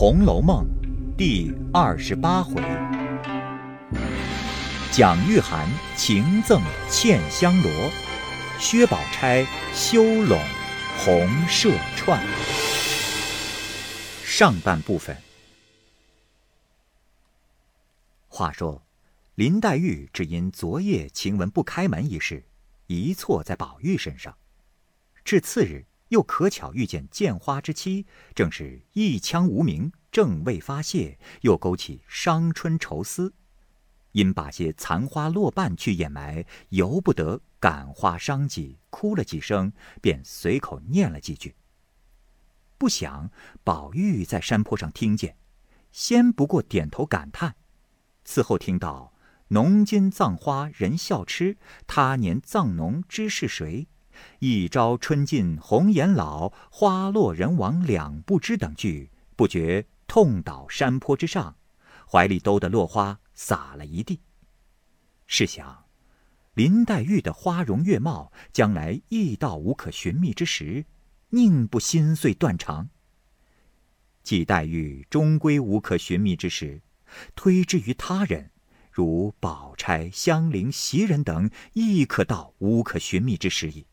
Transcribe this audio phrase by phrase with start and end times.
[0.00, 0.64] 红楼梦》
[1.16, 2.62] 第二十八回，
[4.92, 7.90] 蒋玉菡情赠茜香罗，
[8.60, 10.38] 薛宝钗羞拢
[10.98, 12.24] 红麝串。
[14.24, 15.16] 上半部分。
[18.28, 18.80] 话说，
[19.34, 22.44] 林黛玉只因昨夜晴雯不开门一事，
[22.86, 24.36] 一错在宝玉身上，
[25.24, 25.84] 至次日。
[26.08, 33.34] 又可巧遇见见花之妻，正是一腔无名，正未发泄，又勾起伤春愁思，
[34.12, 41.54] 因把些残花落瓣去掩埋，由不得感花伤己，哭了几声，便随口念了几句。
[42.78, 43.30] 不想
[43.64, 45.36] 宝玉在山坡上听见，
[45.90, 47.56] 先不过点头感叹，
[48.24, 49.12] 此后听到
[49.48, 53.88] “农今葬花人笑痴，他年葬农知是谁？”
[54.40, 61.56] 一朝春尽红颜老，花落人亡两不知等句，不觉痛倒山坡之上，
[62.10, 64.20] 怀里兜的落花洒了一地。
[65.26, 65.84] 试想，
[66.54, 70.86] 林黛玉的花容月貌，将来亦到无可寻觅之时，
[71.30, 72.88] 宁不心碎断肠？
[74.22, 76.82] 既黛玉终归无可寻觅之时，
[77.34, 78.50] 推之于他人，
[78.90, 83.86] 如宝钗、香菱、袭人等，亦可到无可寻觅之时矣。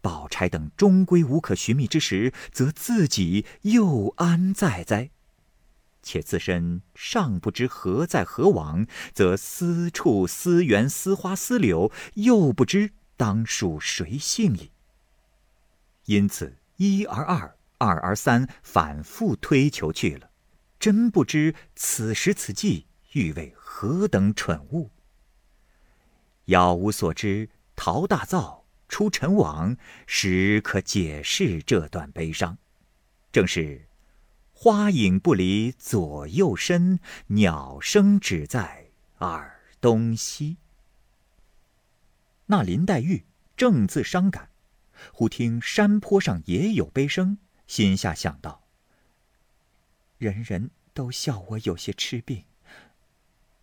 [0.00, 5.10] 宝钗等终归无可寻觅之时，则自己又安在哉？
[6.02, 14.70] 且自身尚不知何在何往，则私处思园、思花、思柳，又不知当属谁姓矣。
[16.04, 20.30] 因此一而二，二而三，反复推求去了，
[20.78, 24.92] 真不知此时此际欲为何等蠢物。
[26.44, 28.55] 杳无所知，陶大造。
[28.88, 32.58] 出尘网，时可解释这段悲伤。
[33.32, 33.88] 正是
[34.52, 40.56] 花影不离左右身，鸟声只在耳东西。
[42.46, 43.24] 那林黛玉
[43.56, 44.50] 正自伤感，
[45.12, 48.62] 忽听山坡上也有悲声，心下想到：
[50.16, 52.44] 人人都笑我有些痴病，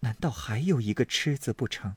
[0.02, 1.96] 难道还有一个痴字不成？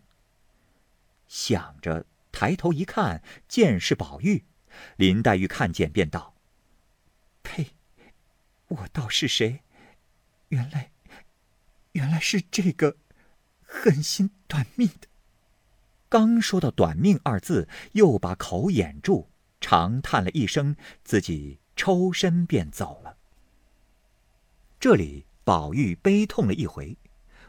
[1.26, 2.06] 想着。
[2.36, 4.44] 抬头一看，见是宝玉。
[4.96, 6.34] 林黛玉看见，便道
[7.42, 7.68] ：“呸！
[8.68, 9.62] 我倒是谁？
[10.48, 10.90] 原来，
[11.92, 12.98] 原来是这个
[13.62, 15.08] 狠心短命的。”
[16.10, 23.16] 刚说到“短命”二字，又把口掩住，长叹了一声，自己抽身便走了。
[24.78, 26.98] 这里宝玉悲痛了一回，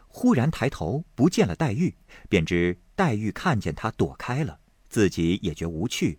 [0.06, 1.94] 忽然抬头不见了黛玉，
[2.30, 4.60] 便知黛玉看见他躲开了。
[4.88, 6.18] 自己也觉无趣，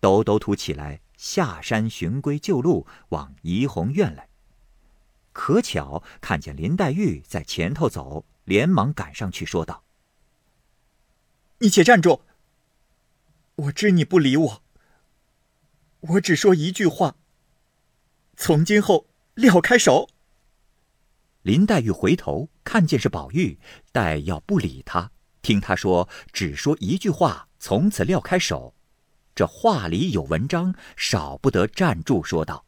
[0.00, 4.28] 抖抖土起来，下山寻归旧路，往怡红院来。
[5.32, 9.84] 可巧看见林黛玉在前头走，连忙赶上去，说道
[11.60, 12.22] ：“你且站住！
[13.54, 14.62] 我知你不理我，
[16.00, 17.16] 我只说一句话。
[18.36, 20.08] 从今后撂开手。”
[21.42, 23.58] 林黛玉回头看见是宝玉，
[23.92, 27.47] 待要不理他，听他说只说一句话。
[27.58, 28.74] 从此撂开手，
[29.34, 32.64] 这话里有文章，少不得站住说道：“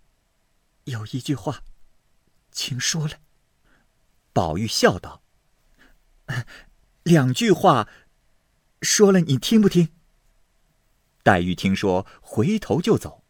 [0.84, 1.62] 有一句话，
[2.50, 3.20] 请说来。”
[4.32, 5.22] 宝玉笑道
[7.02, 7.88] ：“两句话，
[8.82, 9.90] 说了你听不听？”
[11.22, 13.24] 黛玉听说，回头就走。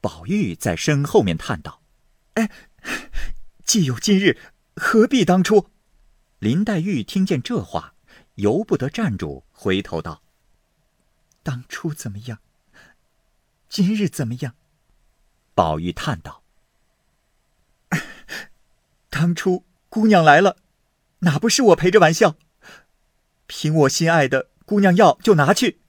[0.00, 1.82] 宝玉在身后面叹道
[2.34, 2.50] ：“哎，
[3.64, 4.38] 既有今日，
[4.76, 5.70] 何必当初？”
[6.38, 7.94] 林黛玉听见这话，
[8.36, 10.22] 由不得站住，回头道。
[11.42, 12.38] 当初怎么样？
[13.68, 14.54] 今日怎么样？
[15.54, 16.42] 宝玉叹道
[19.10, 20.56] ：“当初姑娘来了，
[21.20, 22.36] 哪不是我陪着玩笑？
[23.46, 25.80] 凭我心爱的，姑娘要就拿去。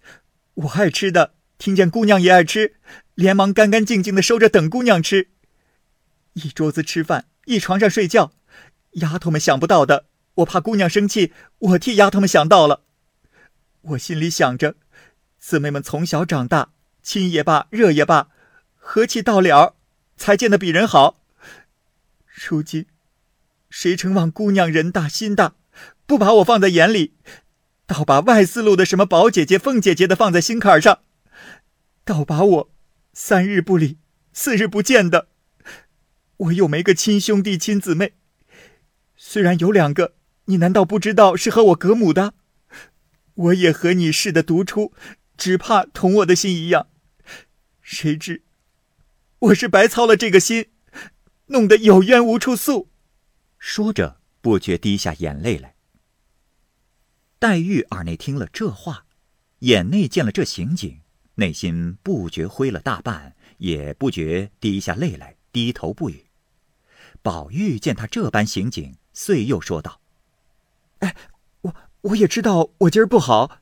[0.56, 2.76] 我爱吃的，听见姑娘也爱吃，
[3.16, 5.30] 连忙干干净净的收着等姑娘吃。
[6.34, 8.32] 一桌子吃饭，一床上睡觉，
[8.94, 10.06] 丫头们想不到的，
[10.36, 12.84] 我怕姑娘生气，我替丫头们想到了。
[13.82, 14.76] 我心里想着。”
[15.40, 18.28] 姊妹们从小长大，亲也罢，热也罢，
[18.76, 19.76] 和气到了，
[20.18, 21.22] 才见得比人好。
[22.28, 22.86] 如今，
[23.70, 25.56] 谁成望姑娘人大心大，
[26.06, 27.14] 不把我放在眼里，
[27.88, 31.00] 倒把外四路的什么宝姐姐、凤姐姐的放在心坎上，
[32.04, 32.72] 倒把我
[33.14, 33.98] 三日不理、
[34.34, 35.30] 四日不见的，
[36.38, 38.14] 我又没个亲兄弟、亲姊妹。
[39.16, 40.14] 虽然有两个，
[40.46, 42.34] 你难道不知道是和我隔母的？
[43.36, 44.94] 我也和你似的独出。
[45.40, 46.88] 只怕同我的心一样，
[47.82, 48.44] 谁知
[49.40, 50.70] 我是白操了这个心，
[51.46, 52.90] 弄得有冤无处诉，
[53.58, 55.76] 说着，不觉滴下眼泪来。
[57.40, 59.06] 黛玉耳内听了这话，
[59.60, 61.00] 眼内见了这情景，
[61.36, 66.26] 内心不觉灰了大半，也不觉滴下泪来，低头不语。
[67.22, 70.02] 宝玉见他这般行景，遂又说道
[71.00, 71.16] ：“哎，
[71.62, 73.62] 我我也知道我今儿不好，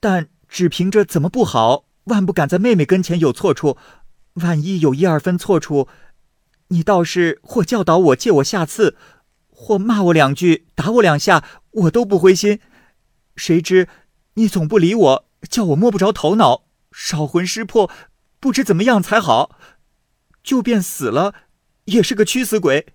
[0.00, 3.76] 但只凭着怎么不好，万不敢在妹妹跟前有错处。
[4.34, 5.88] 万一有一二分错处，
[6.68, 8.96] 你倒是或教导我，借我下次，
[9.48, 11.42] 或骂我两句，打我两下，
[11.72, 12.60] 我都不灰心。
[13.34, 13.88] 谁知
[14.34, 16.62] 你总不理我，叫我摸不着头脑，
[16.92, 17.90] 少魂失魄，
[18.38, 19.58] 不知怎么样才好，
[20.44, 21.34] 就便死了。”
[21.86, 22.86] 也是个屈死鬼，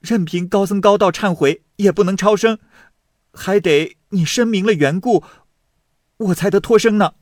[0.00, 2.58] 任凭高僧高道忏悔也不能超生，
[3.32, 5.22] 还得你申明了缘故，
[6.16, 7.14] 我才得脱生呢。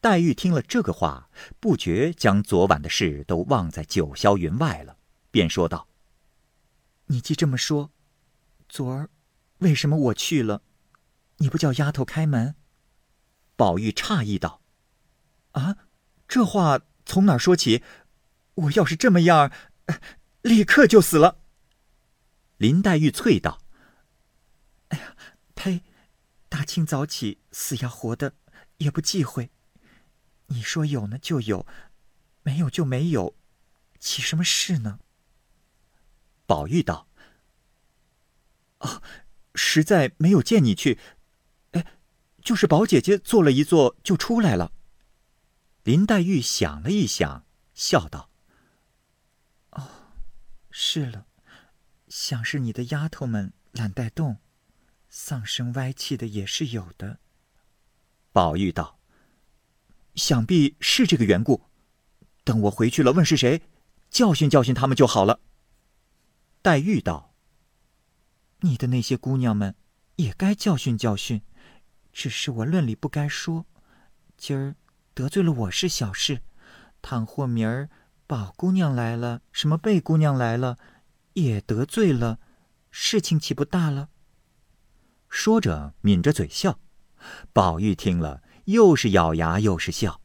[0.00, 4.96] 黛玉听了这个话，不觉将昨晚的事都忘在九霄云外了，
[5.30, 5.88] 便说道
[7.06, 7.90] ：“你既这么说，
[8.68, 9.10] 昨儿
[9.58, 10.62] 为什么我去了，
[11.38, 12.54] 你不叫丫头开门？”
[13.56, 14.60] 宝玉诧异道
[15.52, 15.76] ：“啊，
[16.28, 17.82] 这话从哪说起？
[18.54, 19.50] 我要是这么样……”
[20.42, 21.40] 立刻就死了。
[22.58, 23.60] 林黛玉啐道：“，
[26.58, 28.34] 大清早起死要活的
[28.78, 29.52] 也不忌讳。
[30.46, 31.64] 你说有呢就有，
[32.42, 33.36] 没有就没有，
[34.00, 34.98] 起什么事呢？”
[36.46, 37.06] 宝玉道
[38.78, 39.00] ：“啊，
[39.54, 40.98] 实在没有见你去。
[41.70, 41.86] 哎，
[42.42, 44.72] 就是宝姐姐坐了一坐就出来了。”
[45.84, 48.30] 林黛玉想了一想，笑道。
[49.70, 49.88] 哦
[50.72, 51.28] 是了，
[52.08, 54.38] 想是你的丫头们懒带动，
[55.08, 57.18] 丧生歪气的也是有的。
[58.32, 58.98] 宝玉道
[60.14, 61.62] ：“想必是这个缘故。
[62.44, 63.62] 等我回去了，问是谁，
[64.10, 65.40] 教训教训他们就好了。”
[66.62, 67.34] 黛玉道
[68.60, 69.74] ：“你的那些姑娘们
[70.16, 71.42] 也该教训教训，
[72.12, 73.66] 只是我论理不该说。
[74.36, 74.76] 今儿
[75.14, 76.42] 得罪了我是小事，
[77.02, 77.88] 倘或明儿……”
[78.28, 80.76] 宝姑娘来了，什么贝姑娘来了，
[81.32, 82.38] 也得罪了，
[82.90, 84.10] 事情岂不大了？
[85.28, 86.80] 说着抿着嘴笑。
[87.52, 90.20] 宝玉听了，又是咬牙又是笑。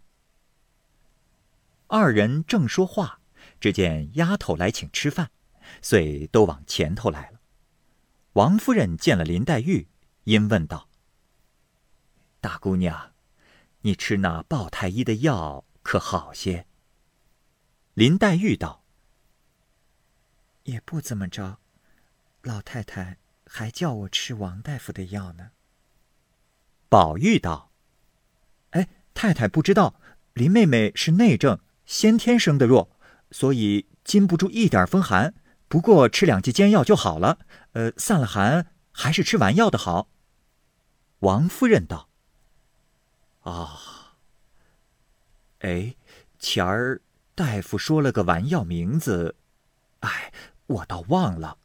[1.87, 3.19] 二人正说话，
[3.59, 5.31] 只见丫头来请吃饭，
[5.81, 7.39] 遂都往前头来了。
[8.33, 9.87] 王夫人见了林黛玉，
[10.23, 10.89] 因问道
[12.41, 13.13] ：“大姑娘，
[13.81, 16.65] 你吃那鲍太医的药可好些？”
[17.93, 18.83] 林黛玉道
[20.63, 21.59] ：“也不怎么着，
[22.41, 23.19] 老太太
[23.55, 25.51] 还叫我吃王大夫的药呢。”
[26.89, 27.71] 宝玉道
[28.71, 30.01] ：“哎，太太不知道，
[30.33, 32.97] 林妹妹是内症，先天生的弱，
[33.29, 35.35] 所以禁不住一点风寒。
[35.67, 37.37] 不过吃两剂煎药就好了。
[37.73, 40.09] 呃，散了寒，还是吃丸药的好。”
[41.21, 42.09] 王夫人道
[43.41, 44.15] ：“啊，
[45.59, 45.95] 哎，
[46.39, 47.01] 前儿。”
[47.35, 49.35] 大夫说了个丸药名字，
[50.01, 50.31] 哎，
[50.67, 51.57] 我倒忘了。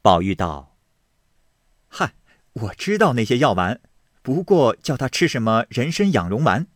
[0.00, 0.76] 宝玉道
[1.88, 2.14] ：“嗨，
[2.52, 3.80] 我知道那些药丸，
[4.22, 6.68] 不过叫他吃什么人参养荣丸。”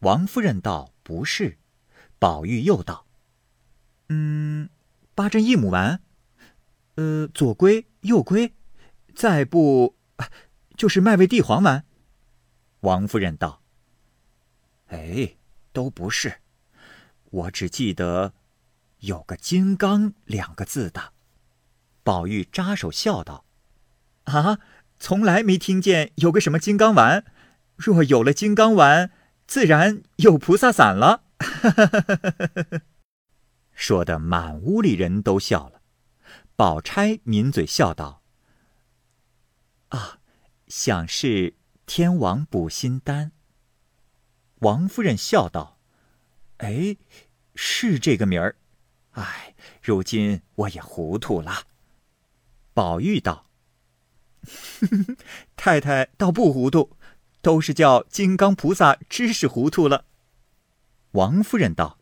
[0.00, 1.58] 王夫人道：“不是。”
[2.18, 3.06] 宝玉又道
[4.10, 4.68] ：“嗯，
[5.14, 6.02] 八珍益母丸，
[6.96, 8.52] 呃，左归右归，
[9.14, 9.96] 再不
[10.76, 11.84] 就是麦味地黄丸。”
[12.80, 13.62] 王夫人道
[14.88, 15.36] ：“哎，
[15.72, 16.40] 都不是。”
[17.30, 18.34] 我只记得
[18.98, 21.14] 有个“金刚”两个字的。
[22.02, 23.44] 宝玉扎手笑道
[24.24, 24.58] ：“啊，
[24.98, 27.24] 从来没听见有个什么金刚丸。
[27.76, 29.10] 若有了金刚丸，
[29.46, 31.24] 自然有菩萨散了。
[33.72, 35.80] ”说的满屋里人都笑了。
[36.54, 38.22] 宝钗抿嘴笑道
[39.88, 40.18] ：“啊，
[40.68, 41.54] 想是
[41.86, 43.32] 天王补心丹。”
[44.60, 45.78] 王夫人笑道。
[46.58, 46.98] 哎，
[47.54, 48.56] 是这个名儿，
[49.12, 51.62] 哎，如今我也糊涂了。
[52.72, 53.46] 宝玉道
[55.56, 56.96] ：“太太倒不糊涂，
[57.42, 60.06] 都是叫金刚菩萨知识糊涂了。”
[61.12, 61.98] 王夫人道：“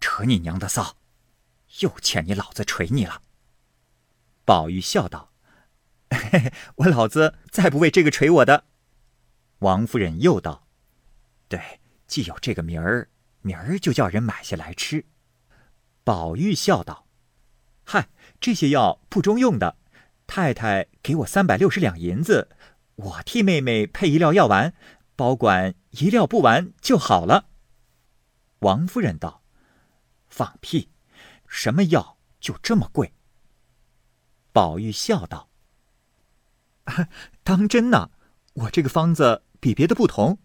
[0.00, 0.92] 扯你娘的臊，
[1.80, 3.22] 又欠你老子捶你了。”
[4.44, 5.32] 宝玉笑道
[6.76, 8.64] ：“我老子再不为这个捶我的。”
[9.60, 10.66] 王夫人又道
[11.48, 13.08] ：“对，既有这个名儿。”
[13.42, 15.06] 明儿就叫人买下来吃。
[16.04, 17.06] 宝玉笑道
[17.84, 19.78] ：“嗨，这些药不中用的。
[20.30, 22.50] 太太给我三百六十两银子，
[22.94, 24.72] 我替妹妹配一料药丸，
[25.16, 27.46] 保管一料不完就好了。”
[28.60, 29.42] 王夫人道
[30.30, 30.88] ：“放屁！
[31.48, 33.12] 什么药就这么贵？”
[34.54, 35.48] 宝玉笑道
[37.42, 38.10] ：“当真呢？
[38.52, 40.38] 我这个方子比别的不同，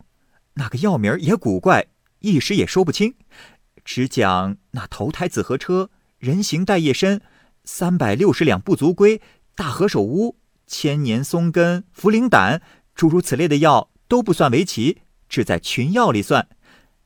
[0.56, 1.86] 那个药名也古怪，
[2.22, 3.16] 一时也说不清。
[3.84, 7.22] 只讲那头胎紫河车、人形带叶参、
[7.64, 9.22] 三百六十两不足归、
[9.56, 12.62] 大何首乌、千年松根、茯苓胆，
[12.94, 16.50] 诸如此类的药都不算围棋，只在群药里算。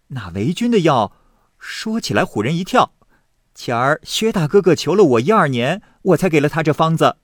[0.08, 1.14] 那维君的药，
[1.60, 2.94] 说起来唬人一跳。
[3.54, 7.18] 前儿薛大哥哥求了我一二年，我才给了他这方子。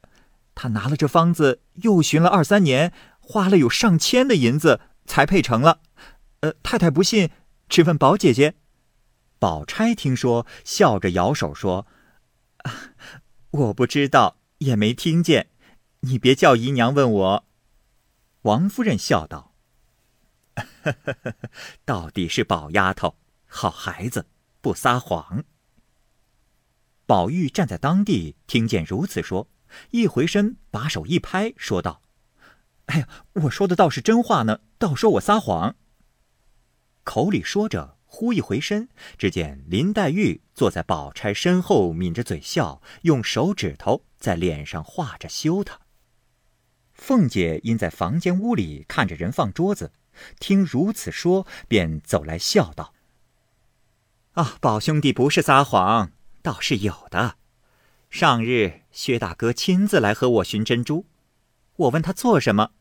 [0.53, 5.79] 他拿了这方子，又寻了二三年，花了有上千的银子才配成了。
[6.41, 7.31] 呃，太太不信，
[7.67, 8.53] 只问宝姐姐。
[9.39, 11.87] 宝钗听说，笑着摇手说
[12.63, 12.71] ：“啊
[13.51, 15.49] 我不知道，也没听见。
[16.01, 17.45] 你别叫姨娘问我。”
[18.43, 19.55] 王夫人笑道
[21.85, 23.15] ：“到底是宝丫头，
[23.47, 24.27] 好孩子，
[24.61, 25.43] 不撒谎。”
[27.07, 29.47] 宝玉站在当地，听见如此说，
[29.91, 32.01] 一回身，把手一拍，说道
[32.85, 35.75] ：“哎呀，我说的倒是真话呢，倒说我撒谎。”
[37.03, 45.81] 口里说着，忽一回身，只见林黛玉坐在宝钗身后，抿着嘴笑，用手指头在脸上画着羞他。
[46.93, 49.91] 凤姐因在房间屋里看着人放桌子，
[50.39, 52.95] 听如此说，便走来笑道
[54.33, 57.35] ：“啊，宝兄弟不是撒谎。”倒是有的。
[58.09, 61.05] 上日薛大哥亲自来和我寻珍珠，
[61.75, 62.71] 我问他做什么，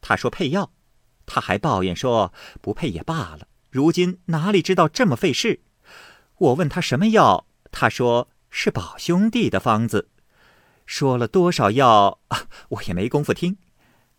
[0.00, 0.72] 他说配药。
[1.26, 5.62] 他还抱怨说不配也罢了，如今哪里知道这么费事。
[6.36, 10.11] 我问他什么药，他说是宝兄弟的方子。
[10.86, 12.18] 说了多少药，
[12.70, 13.56] 我也没工夫听。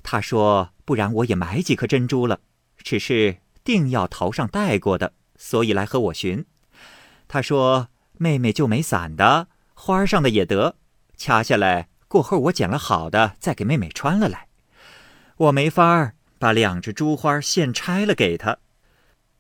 [0.01, 2.39] 他说不然我也买几颗珍珠了，
[2.77, 6.45] 只是定要头上戴过的，所以来和我寻。
[7.27, 7.89] 他说。
[8.19, 10.75] 妹妹就没散的，花上的也得，
[11.17, 14.47] 掐下来过后，我捡了好的，再给妹妹穿了来。
[15.35, 18.59] 我没法儿把两只珠花现拆了给她，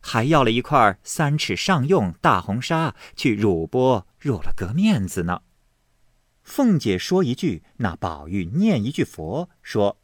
[0.01, 5.43] 还要了一块三尺上用大红纱去乳波入了个面子呢。
[6.43, 9.97] 凤姐说一句，那宝玉念一句佛，说：“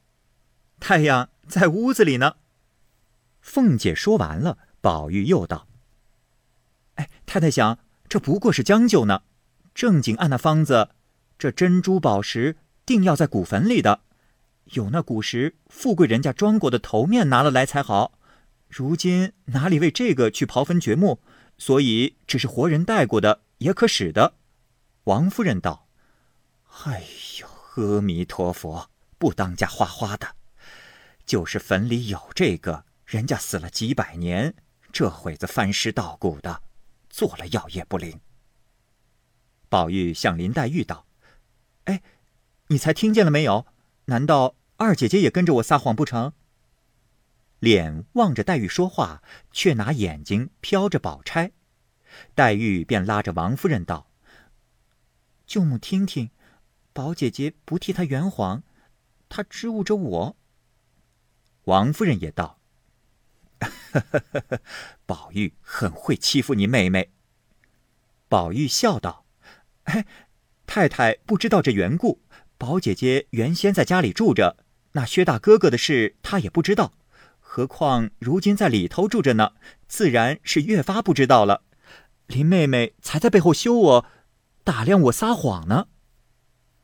[0.79, 2.37] 太阳在屋子里呢。”
[3.41, 5.67] 凤姐说完了，宝玉又道
[6.95, 7.79] ：“哎，太太想。”
[8.09, 9.21] 这不过是将就呢，
[9.75, 10.89] 正经按那方子，
[11.37, 14.01] 这珍珠宝石定要在古坟里的，
[14.71, 18.17] 有那古时富贵人家装过的头面拿了来才好。
[18.67, 21.19] 如今哪里为这个去刨坟掘墓？
[21.59, 24.33] 所以只是活人带过的也可使的。
[25.03, 25.87] 王夫人道
[26.85, 27.03] ：“哎
[27.39, 30.35] 呦，阿弥陀佛，不当家花花的，
[31.25, 34.55] 就是坟里有这个，人家死了几百年，
[34.91, 36.63] 这会子翻尸倒骨的。”
[37.09, 38.21] 做了药也不灵。
[39.67, 41.07] 宝玉向林黛玉道
[41.85, 42.03] ：“哎，
[42.67, 43.65] 你才听见了没有？
[44.05, 46.33] 难道二姐姐也跟着我撒谎不成？”
[47.59, 51.51] 脸望着黛玉说话，却拿眼睛瞟着宝钗。
[52.35, 54.11] 黛玉便拉着王夫人道
[55.47, 56.29] ：“舅母听听，
[56.93, 58.63] 宝姐姐不替她圆谎，
[59.29, 60.35] 她支吾着我。”
[61.65, 62.59] 王夫人也道。
[65.05, 67.11] 宝玉很会欺负你妹妹。
[68.27, 69.25] 宝玉笑道
[69.85, 70.05] ：“哎，
[70.65, 72.21] 太太不知道这缘故。
[72.57, 74.57] 宝姐姐原先在家里住着，
[74.93, 76.93] 那薛大哥哥的事她也不知道。
[77.39, 79.53] 何况如今在里头住着呢，
[79.87, 81.63] 自然是越发不知道了。
[82.27, 84.05] 林妹妹才在背后羞我，
[84.63, 85.87] 打量我撒谎呢。”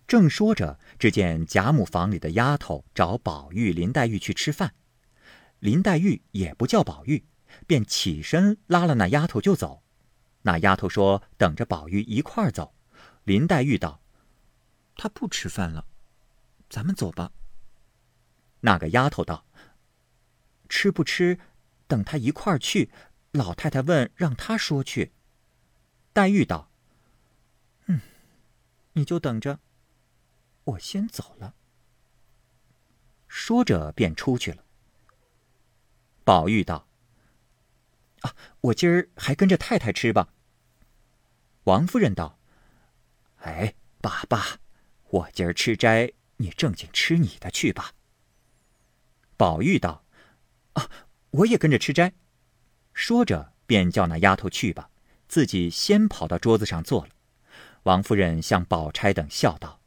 [0.08, 4.76] 正说着，只见贾母房里的丫头找宝玉、林黛玉去吃饭。
[5.60, 7.26] 林黛玉也不叫宝玉，
[7.66, 9.82] 便起身拉了那丫头就走。
[10.44, 12.76] 那丫头说：“等着宝玉一块儿走。”
[13.26, 14.00] 林黛玉道
[14.96, 15.88] ：“他不吃饭了，
[16.70, 17.32] 咱们走吧。”
[18.62, 19.48] 那个丫头道
[20.70, 21.40] ：“吃不吃，
[21.88, 22.92] 等他一块儿去。
[23.32, 25.14] 老太太问，让他说去。”
[26.14, 26.70] 黛玉道
[27.88, 28.02] ：“嗯，
[28.94, 29.60] 你就等着，
[30.66, 31.56] 我先走了。”
[33.28, 34.64] 说着便出去了。
[36.24, 36.88] 宝玉道
[38.22, 40.30] ：“啊，我今儿还跟着太太吃吧。”
[41.66, 42.38] 王夫人道
[43.42, 44.60] ：“哎，爸爸，
[45.10, 47.94] 我今儿吃斋，你正经吃你的去吧。”
[49.38, 50.04] 宝玉道
[50.74, 50.90] ：“啊，
[51.32, 52.14] 我也跟着吃斋。”
[52.94, 54.90] 说着便叫那丫头去吧，
[55.28, 57.12] 自己先跑到桌子上坐了。
[57.84, 59.82] 王夫人向宝钗等笑道：“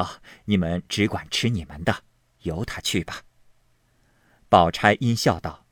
[0.00, 2.04] 啊，你们只管吃你们的，
[2.40, 3.22] 由他去吧。”
[4.48, 5.66] 宝钗阴笑道：“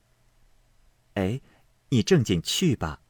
[1.15, 1.41] 哎，
[1.89, 3.01] 你正经去吧，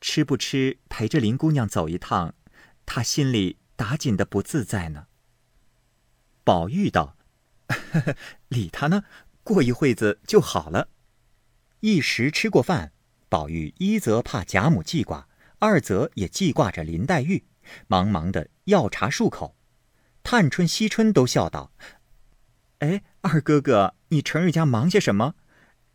[0.00, 2.34] 吃不吃陪着林姑娘走一趟，
[2.86, 5.08] 她心里打紧的不自在呢。”
[6.42, 7.16] 宝玉道
[8.48, 9.04] ：“理他呢，
[9.44, 10.88] 过一会子就好了。”
[11.80, 12.92] 一时吃过饭，
[13.28, 17.44] 宝玉一则怕贾母记挂，二则也记挂着林黛玉，
[17.86, 19.54] 忙忙的要茶漱口。
[20.22, 21.72] 探春、惜春都笑道
[22.78, 25.34] ：“哎，二哥哥，你成日家忙些什么？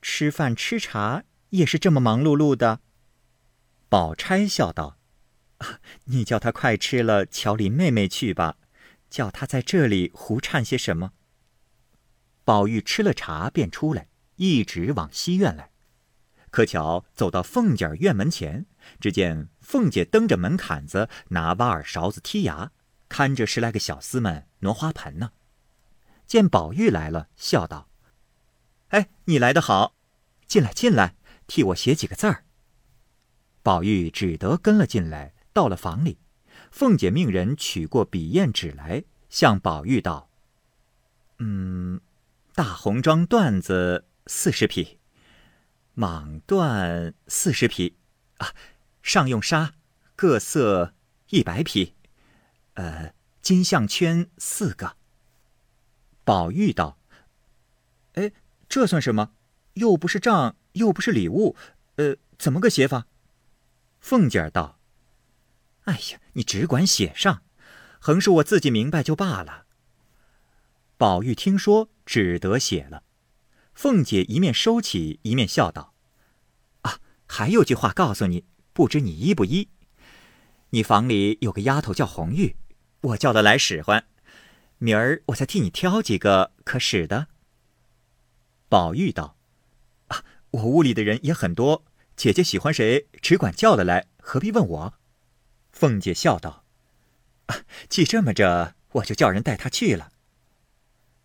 [0.01, 2.81] 吃饭吃茶也是这么忙碌碌的。”
[3.89, 4.99] 宝钗笑道
[6.05, 8.57] ：“你叫他快吃了，瞧林妹妹去吧。
[9.09, 11.13] 叫他在这里胡颤些什么？”
[12.43, 15.71] 宝玉吃了茶便出来，一直往西院来。
[16.49, 18.65] 可巧走到凤姐儿院门前，
[18.99, 22.71] 只见凤姐蹬着门槛子，拿挖耳勺子剔牙，
[23.09, 25.31] 看着十来个小厮们挪花盆呢。
[26.25, 27.89] 见宝玉来了，笑道
[28.89, 29.95] ：“哎，你来得好，
[30.45, 31.15] 进来进来，
[31.47, 32.43] 替我写几个字儿。”
[33.63, 36.19] 宝玉只得跟了进来，到了房里，
[36.71, 40.29] 凤姐命人取过笔砚纸来，向宝玉道
[41.39, 41.99] ：“嗯，
[42.55, 44.99] 大红妆缎子四十匹，
[45.95, 47.97] 蟒缎四十匹，
[48.37, 48.53] 啊，
[49.01, 49.73] 上用纱
[50.15, 50.93] 各色
[51.29, 51.93] 一百匹，
[52.77, 54.95] 呃，金项圈四个。”
[56.23, 56.99] 宝玉道
[58.13, 58.31] ：“哎，
[58.69, 59.31] 这算什么？
[59.73, 61.55] 又不是账，又不是礼物，
[61.95, 63.07] 呃，怎么个写法？”
[63.99, 64.79] 凤姐儿道
[65.85, 67.41] ：“哎呀，你只管写上，
[67.99, 69.65] 横竖我自己明白就罢了。”
[70.97, 73.03] 宝玉听说，只得写了。
[73.73, 75.93] 凤姐一面收起，一面笑道
[76.81, 79.69] ：“啊，还有句话告诉你，不知你依不依？
[80.71, 82.55] 你房里有个丫头叫红玉，
[83.01, 84.05] 我叫她来使唤，
[84.77, 87.27] 明儿我再替你挑几个可使的。”
[88.69, 89.37] 宝玉道
[90.07, 91.83] ：“啊，我屋里的人也很多。”
[92.17, 94.93] 姐姐喜欢谁，只管叫了来，何必问我？
[95.71, 96.63] 凤姐笑道
[97.45, 100.11] ：“啊既这么着，我就叫人带她去了。”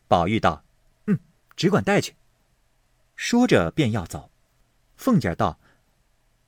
[0.06, 0.66] 宝玉道
[1.08, 1.18] ：“嗯，
[1.56, 2.14] 只管带去。”
[3.16, 4.30] 说着便要走。
[4.96, 5.58] 凤姐道：“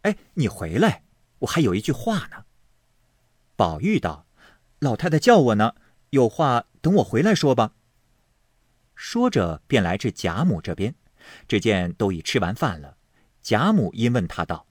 [0.02, 1.04] 哎，你回来，
[1.38, 2.44] 我还有一句话呢。”
[3.56, 4.26] 宝玉道
[4.80, 5.74] ：“老太太叫我呢，
[6.10, 7.74] 有话等我回来说吧。”
[8.94, 10.94] 说着便来至贾母这边，
[11.48, 12.96] 只见都已吃完饭了。
[13.42, 14.66] 贾母因问他道：“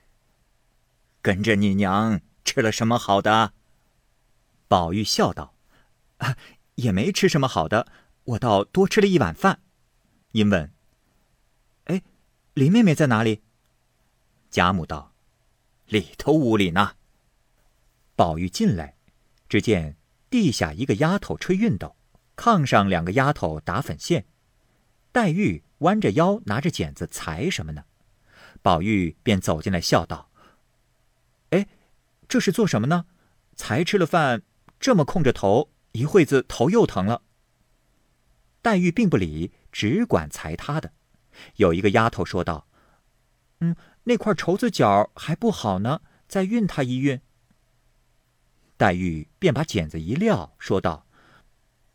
[1.21, 3.53] 跟着你娘吃了什么好的？”
[4.67, 5.55] 宝玉笑道
[6.17, 6.37] ：“啊，
[6.75, 7.87] 也没吃什么好的，
[8.23, 9.61] 我倒多吃了一碗饭。”
[10.31, 10.71] 因问
[11.85, 12.01] ：“哎，
[12.53, 13.43] 林妹妹在哪里？”
[14.49, 15.13] 贾母道
[15.85, 16.95] ：“里头屋里呢。”
[18.15, 18.95] 宝玉进来，
[19.53, 19.97] 只见
[20.31, 21.95] 地下一个丫头吹熨斗，
[22.35, 24.25] 炕上两个丫头打粉线，
[25.11, 27.83] 黛玉弯着腰拿着剪子裁什么呢？
[28.63, 30.31] 宝玉便走进来，笑道
[31.51, 31.67] ：“哎，
[32.27, 33.05] 这是做什么呢？
[33.55, 34.41] 才吃了饭，
[34.79, 37.21] 这么空着头，一会子头又疼了。”
[38.63, 40.93] 黛玉并不理，只管裁她的。
[41.57, 42.67] 有一个丫头说道
[43.61, 47.21] ：“嗯，那块绸子角还不好呢，再熨它一熨。”
[48.83, 51.07] 黛玉便把剪子一撂，说道：“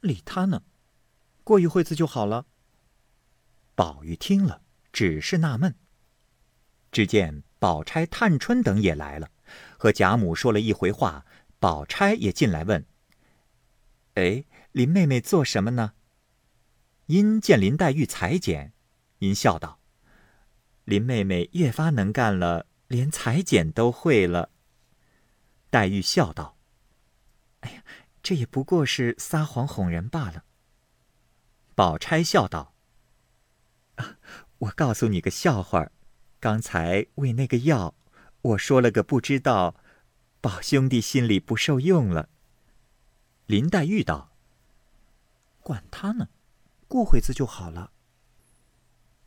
[0.01, 0.62] 理他呢，
[1.44, 2.46] 过一会子就好了。”
[3.77, 5.74] 宝玉听了，只是纳闷。
[6.90, 9.31] 只见宝钗、探春等也来了，
[9.77, 11.27] 和贾母说了一回话。
[11.59, 12.87] 宝钗也进来问
[14.14, 15.92] ：“哎，林妹妹做什么呢？”
[17.05, 18.72] 因见林黛玉裁剪，
[19.18, 19.79] 因笑道
[20.87, 24.48] ：“林妹妹越发能干了，连裁剪都会了。”
[25.68, 26.57] 黛玉笑道：“哎呀，
[28.28, 30.44] 这也不过是撒谎哄人罢了。”
[31.74, 32.74] 宝钗笑道
[34.58, 35.90] ：“我告诉你个笑话。”
[36.38, 37.94] 刚才为那个药，
[38.42, 39.76] 我说了个不知道，
[40.42, 42.28] 宝兄弟心里不受用了。
[43.46, 44.30] 林黛玉道
[45.64, 46.28] ：“管他呢，
[46.86, 47.92] 过会子就好了。”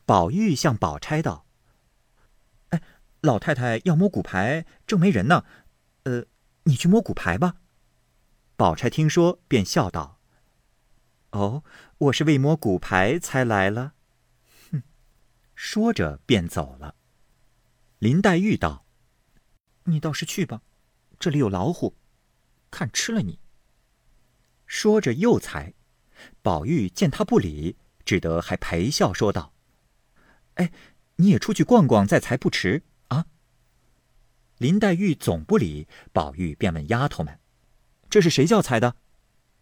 [0.06, 1.48] 宝玉向宝钗道
[2.70, 2.84] ：“哎，
[3.22, 5.44] 老太太要摸骨牌，正没人呢。
[6.04, 6.26] 呃，
[6.66, 7.56] 你去摸骨牌吧。”
[8.62, 10.20] 宝钗听说，便笑道
[11.34, 11.64] ：“哦，
[11.98, 13.96] 我是为摸骨牌才来了。”
[14.72, 14.84] 哼，
[15.56, 16.94] 说着便走了。
[17.98, 18.86] 林黛玉道
[19.86, 20.62] ：“你倒是去吧，
[21.18, 21.96] 这里有老虎，
[22.70, 23.40] 看吃了你。”
[24.68, 25.74] 说着又裁。
[26.44, 29.56] 宝玉见他不理，只得还陪笑说道
[30.62, 30.72] ：“哎，
[31.16, 33.26] 你也出去逛逛，再裁不迟啊。”
[34.60, 37.40] 林黛玉总不理，宝玉便问丫头们
[38.12, 38.96] ：“这是谁叫裁的？”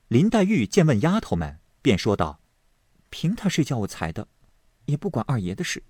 [0.10, 2.42] 林黛玉见问丫头们，便说道
[3.10, 4.28] ：“凭他是叫我裁的，
[4.86, 5.84] 也不管二爷的事。”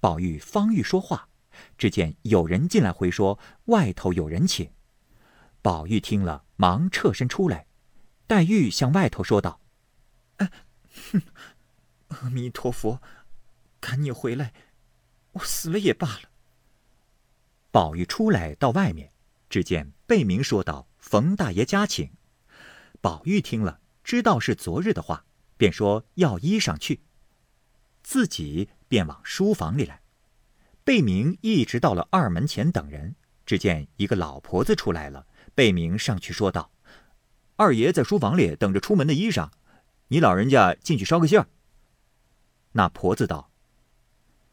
[0.00, 1.28] 宝玉方欲说话。
[1.76, 4.70] 只见有人进来回说：“外头有人请。”
[5.60, 7.66] 宝玉听了，忙侧身出来。
[8.26, 9.60] 黛玉向外头说道
[10.38, 10.50] ：“哎，
[11.12, 11.22] 哼，
[12.08, 13.02] 阿弥陀佛，
[13.80, 14.54] 赶你回来，
[15.32, 16.30] 我死了也罢了。
[17.70, 19.12] 宝玉出来到外面，
[19.50, 22.10] 只见贝明说道：“冯大爷家请。”
[23.02, 25.26] 宝玉听了，知道是昨日的话，
[25.58, 27.02] 便说要衣裳去，
[28.02, 30.00] 自己便往书房里来。
[30.84, 35.26] 贝明一直到了二门前等人，只见一个老婆子出来了。
[35.54, 36.70] 贝明上去说道
[37.56, 39.50] ：“二爷在书房里等着出门的衣裳，
[40.08, 41.46] 你老人家进去捎个信儿。”
[42.72, 43.50] 那婆子道：“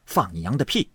[0.05, 0.91] 放你娘的屁！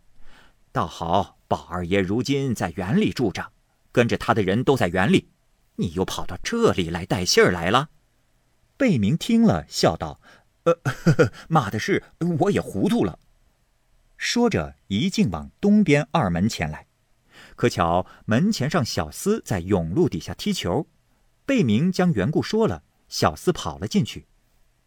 [0.73, 3.53] 倒好。”宝二爷如今在园里住着，
[3.93, 5.29] 跟着他的人都在园里，
[5.77, 7.91] 你又跑到这里来带信儿来了。
[8.77, 10.21] 贝明听了，笑道
[10.65, 12.03] ：“呃，呵 呵骂的是
[12.41, 13.19] 我也糊涂了。”
[14.17, 16.87] 说着，一径往东边二门前来。
[17.57, 20.87] 可巧门前上小厮在甬路底下踢球，
[21.45, 24.27] 贝明将缘故说了，小厮跑了进去，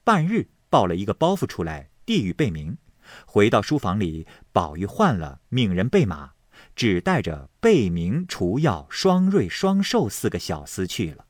[0.04, 2.78] 半日抱了一个包袱出来，递与贝明。
[3.26, 6.32] 回到书房里，宝玉换了，命人备马。
[6.78, 11.26] 只带着贝明、除药、双瑞、双寿四个小厮去了。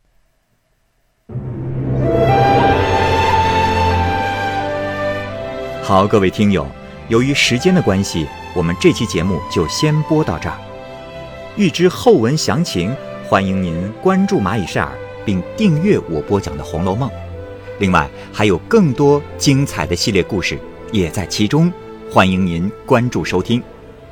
[5.81, 6.67] 好，各位听友，
[7.07, 10.59] 由于时间的关系，我们这期节目就先播到这儿。
[11.55, 12.93] 欲知后文详情，
[13.25, 14.91] 欢迎您关注蚂蚁晒尔，
[15.25, 17.09] 并订阅我播讲的《红楼梦》。
[17.79, 20.59] 另外，还有更多精彩的系列故事
[20.91, 21.71] 也在其中，
[22.11, 23.63] 欢迎您关注收听。